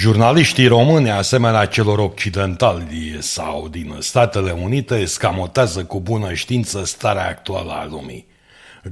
Jurnaliștii 0.00 0.66
români, 0.66 1.10
asemenea 1.10 1.64
celor 1.64 1.98
occidentali 1.98 3.16
sau 3.20 3.68
din 3.70 3.96
Statele 3.98 4.50
Unite, 4.50 5.04
scamotează 5.04 5.84
cu 5.84 6.00
bună 6.00 6.32
știință 6.32 6.84
starea 6.84 7.26
actuală 7.26 7.72
a 7.72 7.86
lumii. 7.90 8.26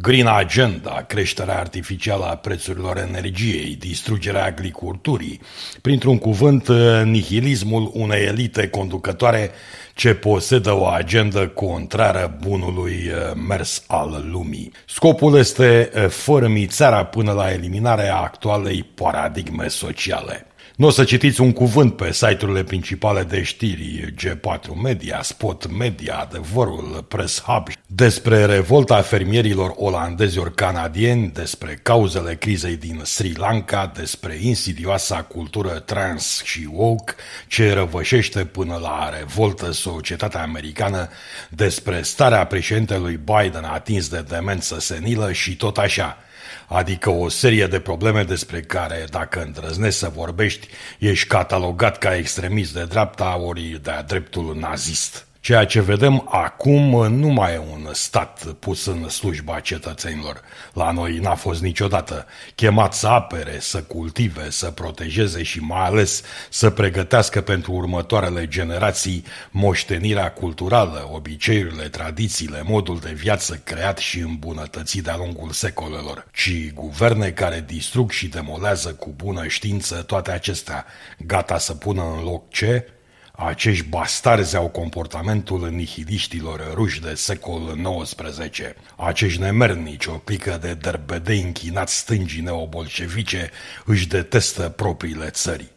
Green 0.00 0.27
Agenda, 0.27 1.04
creșterea 1.08 1.58
artificială 1.58 2.24
a 2.24 2.37
prețurilor 2.37 2.98
energiei, 2.98 3.77
distrugerea 3.79 4.45
agriculturii, 4.45 5.41
printr-un 5.82 6.19
cuvânt, 6.19 6.69
nihilismul 7.05 7.91
unei 7.95 8.25
elite 8.25 8.68
conducătoare 8.68 9.50
ce 9.95 10.14
posedă 10.14 10.73
o 10.73 10.86
agendă 10.86 11.48
contrară 11.48 12.38
bunului 12.41 13.02
eh, 13.04 13.14
mers 13.48 13.84
al 13.86 14.25
lumii. 14.30 14.73
Scopul 14.86 15.38
este 15.38 15.91
eh, 15.95 16.09
fărâmițarea 16.09 17.04
până 17.04 17.32
la 17.32 17.52
eliminarea 17.52 18.16
actualei 18.16 18.82
paradigme 18.95 19.68
sociale. 19.68 20.46
Nu 20.75 20.87
o 20.87 20.91
să 20.91 21.05
citiți 21.05 21.41
un 21.41 21.52
cuvânt 21.52 21.97
pe 21.97 22.12
site-urile 22.12 22.65
principale 22.65 23.23
de 23.23 23.43
știri, 23.43 24.15
G4 24.20 24.83
Media, 24.83 25.23
Spot 25.23 25.77
Media, 25.79 26.15
Adevărul, 26.15 27.05
Press 27.09 27.43
Hub, 27.43 27.69
despre 27.87 28.45
revolta 28.45 29.02
fermierilor 29.02 29.73
olandezi 29.77 30.38
ori 30.38 30.55
canadieni, 30.55 31.30
despre 31.34 31.79
cauzele 31.83 32.34
crizei 32.34 32.77
din 32.77 33.01
Sri 33.05 33.33
Lanka, 33.37 33.93
despre 33.97 34.38
insidioasa 34.41 35.23
cultură 35.23 35.69
trans 35.69 36.43
și 36.45 36.69
woke 36.73 37.12
ce 37.46 37.73
răvășește 37.73 38.45
până 38.45 38.79
la 38.83 39.12
revoltă 39.19 39.73
societatea 39.73 40.43
americană, 40.43 41.09
despre 41.48 42.02
starea 42.02 42.46
președintelui 42.46 43.21
Biden 43.24 43.65
atins 43.65 44.09
de 44.09 44.24
demență 44.29 44.80
senilă 44.80 45.33
și 45.33 45.57
tot 45.57 45.79
așa– 45.79 46.16
adică 46.66 47.10
o 47.10 47.29
serie 47.29 47.66
de 47.66 47.80
probleme 47.80 48.23
despre 48.23 48.60
care, 48.60 49.05
dacă 49.10 49.43
îndrăznești 49.43 49.98
să 49.98 50.12
vorbești, 50.15 50.55
ești 50.98 51.27
catalogat 51.27 51.98
ca 51.98 52.16
extremist 52.16 52.73
de 52.73 52.84
dreapta 52.84 53.37
ori 53.37 53.80
de-a 53.82 54.02
dreptul 54.02 54.57
nazist. 54.57 55.26
Ceea 55.47 55.65
ce 55.65 55.80
vedem 55.80 56.27
acum 56.29 57.13
nu 57.13 57.29
mai 57.29 57.52
e 57.55 57.59
un 57.59 57.89
stat 57.93 58.43
pus 58.45 58.87
în 58.87 59.09
slujba 59.09 59.61
cetățenilor. 59.61 60.41
La 60.73 60.91
noi 60.91 61.19
n-a 61.19 61.35
fost 61.35 61.63
niciodată 61.63 62.27
chemat 62.55 62.95
să 62.95 63.07
apere, 63.07 63.61
să 63.61 63.83
cultive, 63.83 64.50
să 64.50 64.71
protejeze 64.71 65.43
și 65.43 65.61
mai 65.61 65.84
ales 65.84 66.22
să 66.50 66.71
pregătească 66.71 67.41
pentru 67.41 67.72
următoarele 67.72 68.49
generații 68.49 69.25
moștenirea 69.50 70.33
culturală, 70.33 71.09
obiceiurile, 71.12 71.89
tradițiile, 71.89 72.62
modul 72.65 72.99
de 72.99 73.12
viață 73.12 73.61
creat 73.65 73.99
și 73.99 74.19
îmbunătățit 74.19 75.03
de-a 75.03 75.17
lungul 75.17 75.50
secolelor, 75.50 76.27
ci 76.33 76.72
guverne 76.75 77.31
care 77.31 77.65
distrug 77.67 78.11
și 78.11 78.28
demolează 78.28 78.94
cu 78.94 79.15
bună 79.17 79.47
știință 79.47 79.94
toate 79.94 80.31
acestea, 80.31 80.84
gata 81.19 81.59
să 81.59 81.75
pună 81.75 82.03
în 82.17 82.25
loc 82.25 82.50
ce? 82.50 82.91
Acești 83.38 83.84
bastarzi 83.84 84.56
au 84.56 84.69
comportamentul 84.69 85.70
nihiliștilor 85.70 86.72
ruși 86.75 87.00
de 87.00 87.15
secol 87.15 87.78
XIX. 88.03 88.60
Acești 88.97 89.41
nemernici, 89.41 90.06
o 90.06 90.19
clică 90.19 90.59
de 90.60 90.75
derbedei 90.75 91.41
închinați 91.41 91.97
stângii 91.97 92.43
neobolșevice, 92.43 93.50
își 93.84 94.09
detestă 94.09 94.69
propriile 94.69 95.31
țări. 95.31 95.72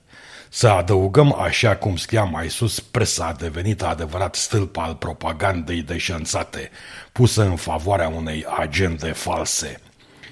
Să 0.49 0.67
adăugăm, 0.67 1.35
așa 1.39 1.75
cum 1.75 1.95
scria 1.95 2.23
mai 2.23 2.49
sus, 2.49 2.79
presa 2.79 3.25
a 3.25 3.33
devenit 3.33 3.81
adevărat 3.81 4.35
stâlp 4.35 4.77
al 4.77 4.95
propagandei 4.95 5.81
deșanțate, 5.81 6.69
pusă 7.11 7.43
în 7.43 7.55
favoarea 7.55 8.07
unei 8.07 8.45
agende 8.59 9.11
false– 9.11 9.79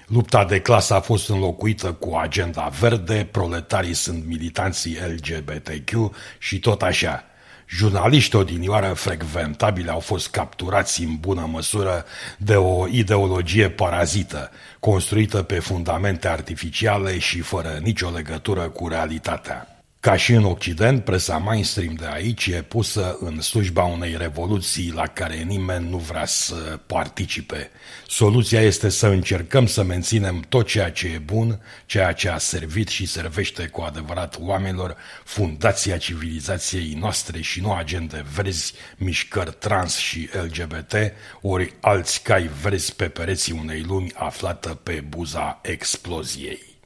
Lupta 0.08 0.45
de 0.45 0.61
clasă 0.61 0.94
a 0.94 1.00
fost 1.00 1.30
înlocuită 1.30 1.94
cu 1.94 2.16
agenda 2.16 2.72
verde, 2.80 3.27
proletarii 3.31 3.94
sunt 3.94 4.25
militanții 4.25 4.97
LGBTQ 5.08 6.16
și 6.38 6.59
tot 6.59 6.81
așa. 6.81 7.23
Jurnaliștii 7.69 8.39
odinioară 8.39 8.94
frecventabile 8.94 9.91
au 9.91 10.00
fost 10.00 10.30
capturați 10.30 11.03
în 11.03 11.16
bună 11.19 11.50
măsură 11.51 12.06
de 12.38 12.56
o 12.56 12.88
ideologie 12.88 13.69
parazită, 13.69 14.51
construită 14.79 15.44
pe 15.44 15.59
fundamente 15.59 16.28
artificiale 16.28 17.19
și 17.19 17.40
fără 17.40 17.79
nicio 17.81 18.09
legătură 18.09 18.69
cu 18.69 18.88
realitatea. 18.88 19.77
Ca 20.07 20.16
și 20.16 20.34
în 20.34 20.44
Occident, 20.44 21.03
presa 21.03 21.38
mainstream 21.38 21.94
de 21.94 22.07
aici 22.12 22.45
e 22.45 22.62
pusă 22.62 23.18
în 23.19 23.41
slujba 23.41 23.84
unei 23.84 24.16
revoluții 24.18 24.91
la 24.91 25.07
care 25.07 25.35
nimeni 25.35 25.90
nu 25.90 25.97
vrea 25.97 26.25
să 26.25 26.79
participe. 26.85 27.69
Soluția 28.07 28.62
este 28.62 28.90
să 28.90 29.07
încercăm 29.07 29.66
să 29.66 29.84
menținem 29.84 30.46
tot 30.50 30.67
ceea 30.67 30.91
ce 30.91 31.07
e 31.07 31.17
bun, 31.17 31.59
ceea 31.85 32.12
ce 32.12 32.29
a 32.29 32.38
servit 32.38 32.88
și 32.88 33.06
servește 33.06 33.67
cu 33.67 33.81
adevărat 33.81 34.38
oamenilor, 34.40 34.96
fundația 35.23 35.97
civilizației 35.97 36.94
noastre 37.00 37.41
și 37.41 37.62
nu 37.62 37.73
agende 37.73 38.25
verzi, 38.34 38.73
mișcări 38.97 39.56
trans 39.59 39.97
și 39.97 40.29
LGBT, 40.44 40.94
ori 41.41 41.73
alți 41.79 42.22
cai 42.22 42.50
verzi 42.62 42.96
pe 42.96 43.07
pereții 43.07 43.59
unei 43.62 43.81
lumi 43.88 44.12
aflată 44.16 44.69
pe 44.69 45.03
buza 45.09 45.59
exploziei. 45.62 46.77